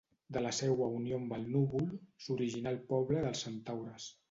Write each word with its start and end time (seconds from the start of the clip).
De 0.35 0.41
la 0.43 0.53
seua 0.59 0.87
unió 0.99 1.19
amb 1.21 1.35
el 1.37 1.45
núvol, 1.57 1.85
s'originà 2.29 2.75
el 2.77 2.83
poble 2.95 3.25
dels 3.29 3.47
centaures. 3.49 4.13